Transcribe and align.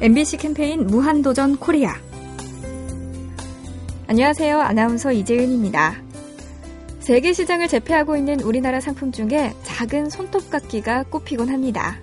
MBC 0.00 0.36
캠페인 0.36 0.86
무한도전 0.86 1.56
코리아. 1.56 1.96
안녕하세요. 4.06 4.60
아나운서 4.60 5.10
이재은입니다. 5.10 5.96
세계 7.00 7.32
시장을 7.32 7.66
제패하고 7.66 8.16
있는 8.16 8.40
우리나라 8.40 8.80
상품 8.80 9.10
중에 9.10 9.52
작은 9.64 10.08
손톱깎이가 10.08 11.06
꼽히곤 11.10 11.48
합니다. 11.48 11.98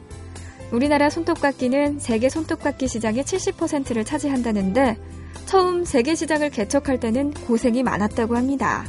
우리나라 0.74 1.10
손톱깎이는 1.10 2.00
세계 2.00 2.28
손톱깎이 2.28 2.86
시장의 2.90 3.24
70%를 3.24 4.04
차지한다는데 4.04 4.98
처음 5.46 5.86
세계 5.86 6.16
시장을 6.16 6.50
개척할 6.50 7.00
때는 7.00 7.32
고생이 7.32 7.82
많았다고 7.82 8.36
합니다. 8.36 8.86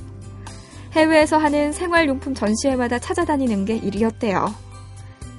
해외에서 0.95 1.37
하는 1.37 1.71
생활용품 1.71 2.35
전시회마다 2.35 2.99
찾아다니는 2.99 3.67
게 3.67 3.77
일이었대요. 3.77 4.66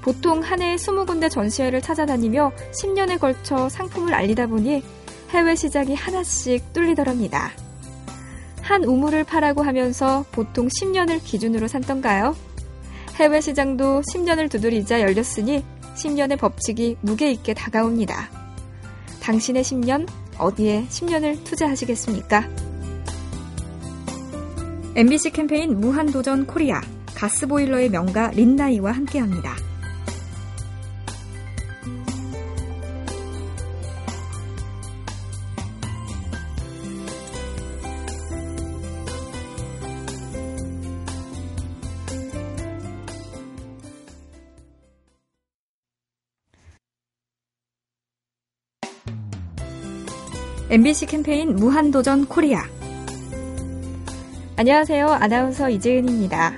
보통 0.07 0.41
한 0.41 0.61
해에 0.61 0.77
20군데 0.77 1.29
전시회를 1.29 1.81
찾아다니며 1.81 2.54
10년에 2.71 3.19
걸쳐 3.19 3.68
상품을 3.68 4.13
알리다 4.13 4.47
보니 4.47 4.82
해외 5.32 5.54
시장이 5.54 5.95
하나씩 5.95 6.71
뚫리더랍니다. 6.71 7.51
한 8.61 8.85
우물을 8.85 9.25
파라고 9.25 9.63
하면서 9.63 10.23
보통 10.32 10.69
10년을 10.69 11.21
기준으로 11.21 11.68
산던가요? 11.68 12.37
해외 13.15 13.41
시장도 13.41 13.99
10년을 13.99 14.49
두드리자 14.49 15.01
열렸으니 15.01 15.65
10년의 15.97 16.39
법칙이 16.39 16.99
무게 17.01 17.29
있게 17.32 17.54
다가옵니다. 17.54 18.29
당신의 19.21 19.61
10년 19.63 20.07
어디에 20.37 20.85
10년을 20.87 21.43
투자하시겠습니까? 21.43 22.47
MBC 24.96 25.32
캠페인 25.32 25.77
무한도전 25.82 26.47
코리아 26.47 26.79
가스보일러의 27.13 27.89
명가 27.89 28.32
린나이와 28.32 28.93
함께합니다. 28.93 29.68
MBC 50.69 51.05
캠페인 51.05 51.55
무한도전 51.55 52.25
코리아. 52.25 52.61
안녕하세요. 54.57 55.07
아나운서 55.07 55.69
이재은입니다. 55.69 56.57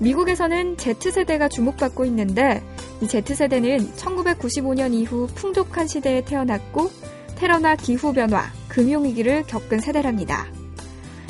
미국에서는 0.00 0.76
Z세대가 0.76 1.48
주목받고 1.48 2.04
있는데 2.06 2.60
이 3.00 3.06
Z세대는 3.06 3.92
1995년 3.94 4.92
이후 4.92 5.28
풍족한 5.36 5.86
시대에 5.86 6.24
태어났고 6.24 6.90
테러나 7.36 7.76
기후변화, 7.76 8.42
금융위기를 8.66 9.44
겪은 9.44 9.78
세대랍니다. 9.78 10.48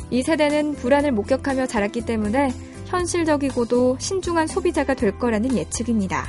이 0.09 0.23
세대는 0.23 0.73
불안을 0.77 1.11
목격하며 1.11 1.67
자랐기 1.67 2.07
때문에 2.07 2.51
현실적이고도 2.87 3.97
신중한 3.99 4.47
소비자가 4.47 4.95
될 4.95 5.19
거라는 5.19 5.55
예측입니다. 5.55 6.25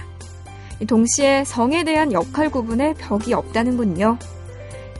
동시에 0.86 1.44
성에 1.44 1.84
대한 1.84 2.12
역할 2.12 2.50
구분에 2.50 2.92
벽이 2.98 3.32
없다는군요. 3.32 4.18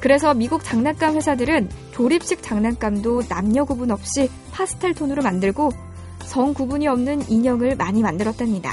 그래서 0.01 0.33
미국 0.35 0.65
장난감 0.65 1.15
회사들은 1.17 1.69
조립식 1.93 2.43
장난감도 2.43 3.23
남녀 3.29 3.65
구분 3.65 3.91
없이 3.91 4.31
파스텔 4.51 4.95
톤으로 4.95 5.23
만들고 5.23 5.71
성 6.25 6.55
구분이 6.55 6.89
없는 6.89 7.29
인형을 7.29 7.77
많이 7.77 8.03
만들었답니다. 8.03 8.73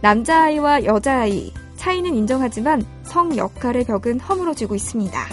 남자아이와 0.00 0.84
여자아이, 0.84 1.52
차이는 1.76 2.14
인정하지만 2.14 2.84
성 3.04 3.36
역할의 3.36 3.84
벽은 3.84 4.20
허물어지고 4.20 4.74
있습니다. 4.74 5.26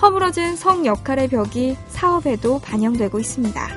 허물어진 0.00 0.56
성 0.56 0.86
역할의 0.86 1.28
벽이 1.28 1.76
사업에도 1.88 2.58
반영되고 2.60 3.18
있습니다. 3.18 3.68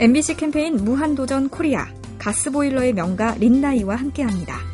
MBC 0.00 0.36
캠페인 0.36 0.76
무한도전 0.76 1.48
코리아 1.48 1.86
가스보일러의 2.18 2.92
명가 2.92 3.34
린나이와 3.38 3.96
함께합니다. 3.96 4.67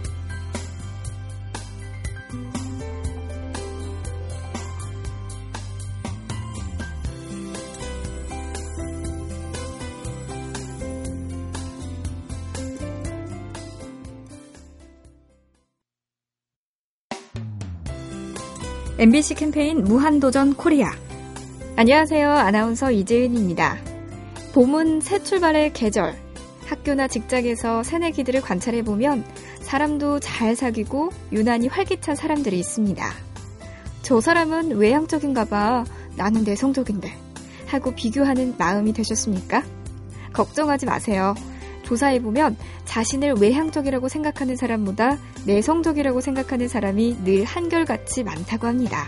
MBC 18.97 19.34
캠페인 19.34 19.82
무한도전 19.82 20.55
코리아. 20.55 20.93
안녕하세요. 21.75 22.31
아나운서 22.31 22.93
이재은입니다. 22.93 23.77
봄은 24.53 25.00
새 25.00 25.21
출발의 25.21 25.72
계절. 25.72 26.15
학교나 26.66 27.09
직장에서 27.09 27.83
새내기들을 27.83 28.41
관찰해보면 28.41 29.25
사람도 29.62 30.21
잘 30.21 30.54
사귀고 30.54 31.10
유난히 31.33 31.66
활기찬 31.66 32.15
사람들이 32.15 32.56
있습니다. 32.60 33.04
저 34.03 34.21
사람은 34.21 34.77
외향적인가 34.77 35.47
봐. 35.47 35.84
나는 36.15 36.44
내성적인데. 36.44 37.12
하고 37.66 37.91
비교하는 37.97 38.54
마음이 38.56 38.93
되셨습니까? 38.93 39.65
걱정하지 40.33 40.87
마세요. 40.87 41.34
조사해보면 41.94 42.56
자신을 42.84 43.34
외향적이라고 43.34 44.09
생각하는 44.09 44.56
사람보다 44.56 45.19
내성적이라고 45.47 46.21
생각하는 46.21 46.69
사람이 46.69 47.25
늘 47.25 47.44
한결같이 47.44 48.25
많다고 48.25 48.66
합니다. 48.66 49.06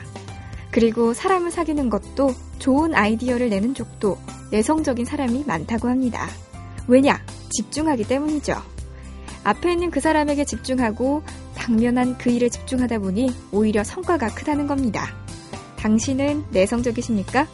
그리고 0.70 1.14
사람을 1.14 1.50
사귀는 1.50 1.90
것도 1.90 2.32
좋은 2.58 2.94
아이디어를 2.94 3.50
내는 3.50 3.74
쪽도 3.74 4.18
내성적인 4.50 5.04
사람이 5.04 5.44
많다고 5.46 5.88
합니다. 5.88 6.28
왜냐? 6.86 7.20
집중하기 7.50 8.04
때문이죠. 8.04 8.54
앞에 9.44 9.72
있는 9.72 9.90
그 9.90 10.00
사람에게 10.00 10.44
집중하고 10.44 11.22
당면한 11.54 12.18
그 12.18 12.30
일에 12.30 12.48
집중하다 12.48 12.98
보니 12.98 13.34
오히려 13.52 13.84
성과가 13.84 14.34
크다는 14.34 14.66
겁니다. 14.66 15.08
당신은 15.76 16.44
내성적이십니까? 16.50 17.46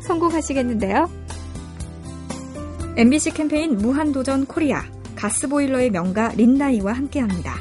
성공하시겠는데요? 0.00 1.17
MBC 2.98 3.30
캠페인 3.34 3.76
무한도전 3.76 4.46
코리아 4.46 4.82
가스보일러의 5.14 5.90
명가 5.90 6.30
린나이와 6.30 6.94
함께합니다. 6.94 7.54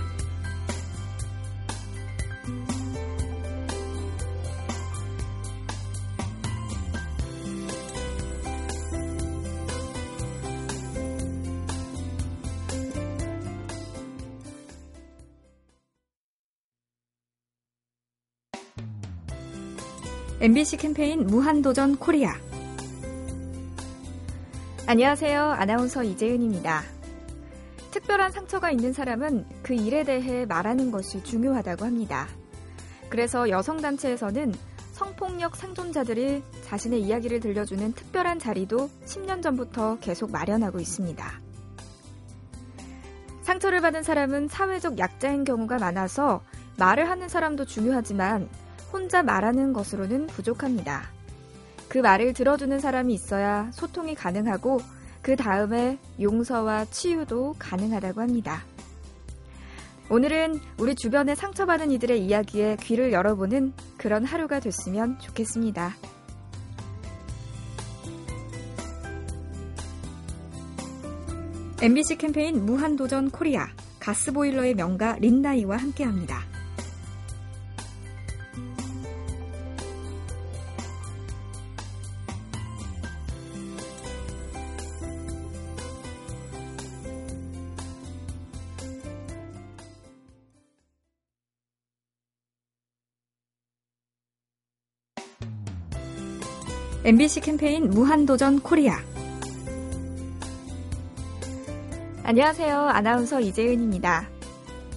MBC 20.42 20.78
캠페인 20.78 21.28
무한도전 21.28 21.98
코리아 21.98 22.47
안녕하세요. 24.90 25.42
아나운서 25.52 26.02
이재은입니다. 26.02 26.82
특별한 27.92 28.32
상처가 28.32 28.72
있는 28.72 28.94
사람은 28.94 29.46
그 29.62 29.74
일에 29.74 30.06
대해 30.06 30.46
말하는 30.46 30.92
것이 30.92 31.22
중요하다고 31.26 31.84
합니다. 31.84 32.26
그래서 33.10 33.50
여성단체에서는 33.50 34.54
성폭력 34.94 35.58
생존자들이 35.58 36.42
자신의 36.64 37.02
이야기를 37.02 37.42
들려주는 37.42 37.92
특별한 37.92 38.40
자리도 38.40 38.90
10년 39.04 39.44
전부터 39.44 39.98
계속 40.00 40.32
마련하고 40.32 40.80
있습니다. 40.80 41.42
상처를 43.42 43.82
받은 43.82 44.04
사람은 44.04 44.48
사회적 44.48 45.00
약자인 45.00 45.44
경우가 45.44 45.80
많아서 45.80 46.42
말을 46.78 47.10
하는 47.10 47.28
사람도 47.28 47.66
중요하지만 47.66 48.48
혼자 48.94 49.22
말하는 49.22 49.74
것으로는 49.74 50.28
부족합니다. 50.28 51.17
그 51.90 52.00
말을 52.00 52.34
들어주는 52.34 52.80
사람이 52.80 53.14
있어야 53.14 53.72
소통이 53.74 54.16
가능하고 54.16 54.80
그 55.22 55.36
다음에 55.36 55.98
용서와 56.22 56.86
치유도 56.86 57.56
가능하다고 57.60 58.22
합니다. 58.22 58.64
오늘은 60.10 60.60
우리 60.78 60.96
주변에 60.96 61.36
상처받은 61.36 61.92
이들의 61.92 62.24
이야기에 62.26 62.78
귀를 62.80 63.12
열어보는 63.12 63.74
그런 63.98 64.24
하루가 64.24 64.62
됐으면 64.62 65.20
좋겠습니다. 65.20 65.96
MBC 71.82 72.16
캠페인 72.16 72.66
무한도전 72.66 73.30
코리아 73.32 73.68
가스보일러의 74.00 74.76
명가 74.76 75.18
린나이와 75.20 75.78
함께합니다. 75.78 76.57
MBC 97.04 97.42
캠페인 97.42 97.90
무한도전 97.92 98.60
코리아. 98.60 98.98
안녕하세요. 102.24 102.76
아나운서 102.76 103.40
이재은입니다. 103.40 104.28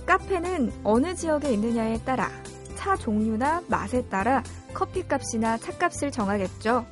카페는 0.07 0.73
어느 0.83 1.15
지역에 1.15 1.53
있느냐에 1.53 1.99
따라 2.03 2.31
차 2.75 2.97
종류나 2.97 3.63
맛에 3.69 4.03
따라 4.09 4.43
커피 4.73 5.07
값이나 5.07 5.59
차값을 5.59 6.11
정하겠죠. 6.11 6.87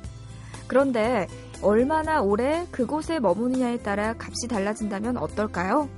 그런데 0.67 1.27
얼마나 1.61 2.21
오래 2.21 2.65
그곳에 2.71 3.19
머무느냐에 3.19 3.79
따라 3.79 4.13
값이 4.17 4.47
달라진다면 4.47 5.17
어떨까요? 5.17 5.89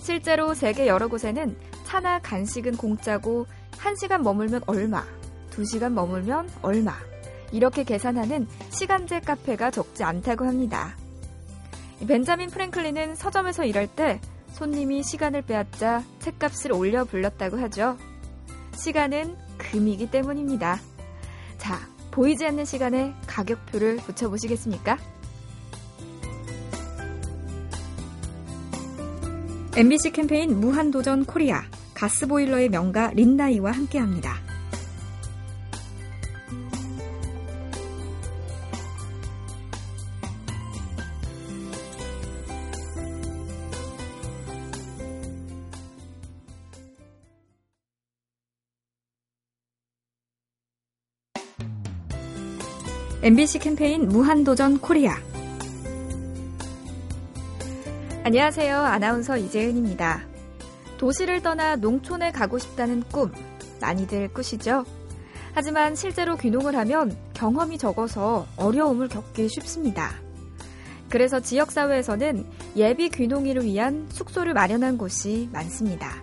실제로 0.00 0.54
세계 0.54 0.86
여러 0.86 1.08
곳에는 1.08 1.56
차나 1.84 2.20
간식은 2.20 2.76
공짜고 2.76 3.46
1시간 3.72 4.22
머물면 4.22 4.62
얼마, 4.66 5.02
2시간 5.50 5.92
머물면 5.92 6.50
얼마, 6.62 6.94
이렇게 7.52 7.84
계산하는 7.84 8.46
시간제 8.70 9.20
카페가 9.20 9.70
적지 9.70 10.04
않다고 10.04 10.44
합니다. 10.44 10.96
벤자민 12.06 12.50
프랭클린은 12.50 13.16
서점에서 13.16 13.64
일할 13.64 13.86
때 13.86 14.20
손님이 14.52 15.02
시간을 15.02 15.42
빼앗자 15.42 16.02
책값을 16.20 16.72
올려 16.72 17.04
불렀다고 17.04 17.58
하죠. 17.58 17.96
시간은 18.76 19.36
금이기 19.56 20.10
때문입니다. 20.10 20.78
자, 21.58 21.78
보이지 22.10 22.46
않는 22.46 22.64
시간에 22.64 23.14
가격표를 23.26 23.96
붙여보시겠습니까? 23.96 24.98
MBC 29.76 30.10
캠페인 30.10 30.58
무한도전 30.58 31.24
코리아 31.24 31.62
가스보일러의 31.94 32.68
명가 32.68 33.10
린나이와 33.14 33.70
함께합니다. 33.72 34.47
MBC 53.28 53.58
캠페인 53.58 54.08
무한도전 54.08 54.78
코리아. 54.78 55.18
안녕하세요. 58.24 58.74
아나운서 58.74 59.36
이재은입니다. 59.36 60.22
도시를 60.96 61.42
떠나 61.42 61.76
농촌에 61.76 62.32
가고 62.32 62.58
싶다는 62.58 63.02
꿈, 63.12 63.30
많이들 63.82 64.32
꾸시죠? 64.32 64.86
하지만 65.52 65.94
실제로 65.94 66.38
귀농을 66.38 66.74
하면 66.74 67.14
경험이 67.34 67.76
적어서 67.76 68.46
어려움을 68.56 69.08
겪기 69.08 69.46
쉽습니다. 69.50 70.14
그래서 71.10 71.38
지역사회에서는 71.38 72.46
예비 72.76 73.10
귀농이를 73.10 73.62
위한 73.66 74.06
숙소를 74.08 74.54
마련한 74.54 74.96
곳이 74.96 75.50
많습니다. 75.52 76.22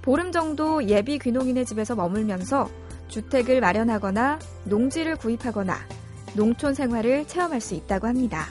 보름 0.00 0.32
정도 0.32 0.82
예비 0.88 1.18
귀농인의 1.18 1.66
집에서 1.66 1.94
머물면서 1.94 2.70
주택을 3.08 3.60
마련하거나 3.60 4.38
농지를 4.64 5.16
구입하거나 5.16 5.97
농촌 6.34 6.74
생활을 6.74 7.26
체험할 7.26 7.60
수 7.60 7.74
있다고 7.74 8.06
합니다. 8.06 8.46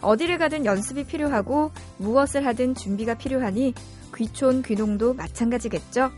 어디를 0.00 0.38
가든 0.38 0.66
연습이 0.66 1.04
필요하고 1.04 1.70
무엇을 1.98 2.46
하든 2.46 2.74
준비가 2.74 3.14
필요하니 3.14 3.74
귀촌 4.14 4.62
귀농도 4.62 5.14
마찬가지겠죠. 5.14 6.10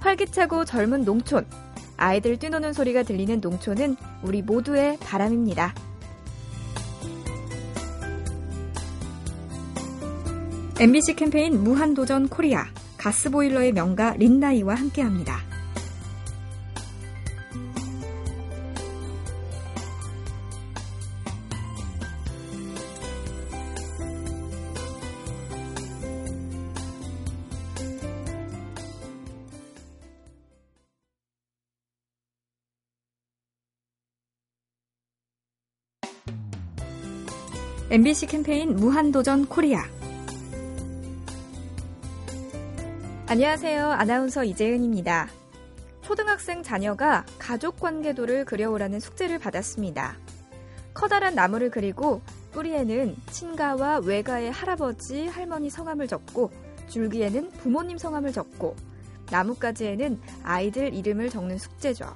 활기차고 0.00 0.64
젊은 0.64 1.04
농촌, 1.04 1.46
아이들 1.96 2.38
뛰노는 2.38 2.72
소리가 2.72 3.02
들리는 3.02 3.40
농촌은 3.40 3.96
우리 4.22 4.42
모두의 4.42 4.98
바람입니다. 4.98 5.74
MBC 10.80 11.14
캠페인 11.14 11.62
무한도전 11.62 12.28
코리아 12.28 12.66
가스보일러의 12.98 13.72
명가 13.72 14.14
린나이와 14.14 14.74
함께합니다. 14.74 15.53
MBC 37.90 38.28
캠페인 38.28 38.76
무한도전 38.76 39.44
코리아. 39.44 39.84
안녕하세요. 43.26 43.92
아나운서 43.92 44.42
이재은입니다. 44.42 45.28
초등학생 46.00 46.62
자녀가 46.62 47.26
가족 47.38 47.78
관계도를 47.78 48.46
그려오라는 48.46 49.00
숙제를 49.00 49.38
받았습니다. 49.38 50.16
커다란 50.94 51.34
나무를 51.34 51.70
그리고 51.70 52.22
뿌리에는 52.52 53.16
친가와 53.30 53.98
외가의 53.98 54.50
할아버지, 54.50 55.26
할머니 55.26 55.68
성함을 55.68 56.08
적고 56.08 56.50
줄기에는 56.88 57.50
부모님 57.50 57.98
성함을 57.98 58.32
적고 58.32 58.76
나뭇가지에는 59.30 60.18
아이들 60.42 60.94
이름을 60.94 61.28
적는 61.28 61.58
숙제죠. 61.58 62.06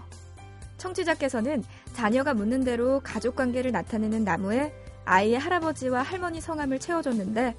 청취자께서는 0.79 1.63
자녀가 1.93 2.33
묻는 2.33 2.65
대로 2.65 3.01
가족 3.05 3.37
관계를 3.37 3.71
나타내는 3.71 4.25
나무에 4.25 4.73
아이의 5.09 5.39
할아버지와 5.39 6.03
할머니 6.03 6.41
성함을 6.41 6.79
채워줬는데 6.79 7.57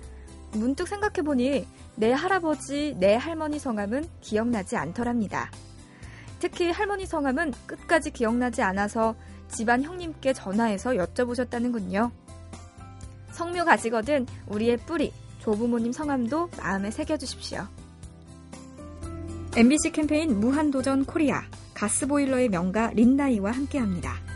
문득 0.54 0.88
생각해보니 0.88 1.66
내 1.96 2.12
할아버지, 2.12 2.96
내 3.00 3.16
할머니 3.16 3.58
성함은 3.58 4.06
기억나지 4.22 4.78
않더랍니다. 4.78 5.50
특히 6.40 6.70
할머니 6.70 7.06
성함은 7.08 7.54
끝까지 7.66 8.12
기억나지 8.12 8.62
않아서 8.62 9.16
집안 9.50 9.84
형님께 9.84 10.34
전화해서 10.34 10.92
여쭤보셨다는군요. 10.92 12.12
성묘 13.32 13.66
가시거든 13.66 14.28
우리의 14.48 14.78
뿌리, 14.78 15.12
조부모님 15.40 15.92
성함도 15.92 16.50
마음에 16.58 16.92
새겨주십시오. 16.92 17.68
MBC 19.58 19.92
캠페인 19.92 20.40
무한도전 20.40 21.06
코리아 21.06 21.42
가스보일러의 21.74 22.50
명가 22.50 22.92
린나이와 22.94 23.52
함께합니다. 23.52 24.29